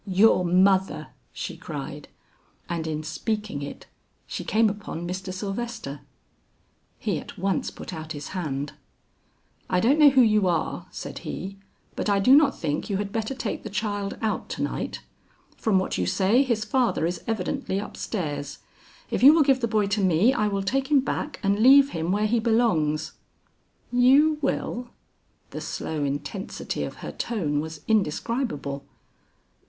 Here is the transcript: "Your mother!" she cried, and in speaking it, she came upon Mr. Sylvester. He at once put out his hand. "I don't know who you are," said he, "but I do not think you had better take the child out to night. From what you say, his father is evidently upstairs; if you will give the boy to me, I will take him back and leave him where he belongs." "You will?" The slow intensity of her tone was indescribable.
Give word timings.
"Your 0.07 0.43
mother!" 0.43 1.09
she 1.31 1.55
cried, 1.55 2.07
and 2.67 2.87
in 2.87 3.03
speaking 3.03 3.61
it, 3.61 3.85
she 4.25 4.43
came 4.43 4.67
upon 4.67 5.07
Mr. 5.07 5.31
Sylvester. 5.31 5.99
He 6.97 7.19
at 7.19 7.37
once 7.37 7.69
put 7.69 7.93
out 7.93 8.13
his 8.13 8.29
hand. 8.29 8.73
"I 9.69 9.79
don't 9.79 9.99
know 9.99 10.09
who 10.09 10.23
you 10.23 10.47
are," 10.47 10.87
said 10.89 11.19
he, 11.19 11.59
"but 11.95 12.09
I 12.09 12.17
do 12.19 12.35
not 12.35 12.57
think 12.57 12.89
you 12.89 12.97
had 12.97 13.11
better 13.11 13.35
take 13.35 13.61
the 13.61 13.69
child 13.69 14.17
out 14.23 14.49
to 14.49 14.63
night. 14.63 15.01
From 15.55 15.77
what 15.77 15.99
you 15.99 16.07
say, 16.07 16.41
his 16.41 16.65
father 16.65 17.05
is 17.05 17.23
evidently 17.27 17.77
upstairs; 17.77 18.57
if 19.11 19.21
you 19.21 19.35
will 19.35 19.43
give 19.43 19.61
the 19.61 19.67
boy 19.67 19.85
to 19.85 20.01
me, 20.01 20.33
I 20.33 20.47
will 20.47 20.63
take 20.63 20.89
him 20.89 21.01
back 21.01 21.39
and 21.43 21.59
leave 21.59 21.91
him 21.91 22.11
where 22.11 22.25
he 22.25 22.39
belongs." 22.39 23.11
"You 23.91 24.39
will?" 24.41 24.89
The 25.51 25.61
slow 25.61 26.03
intensity 26.03 26.81
of 26.83 26.95
her 27.05 27.11
tone 27.11 27.59
was 27.59 27.81
indescribable. 27.87 28.83